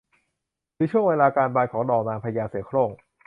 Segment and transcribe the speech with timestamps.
[0.75, 2.89] หรือช่วงเวลาการบานของดอกนางพญาเสือโคร่ง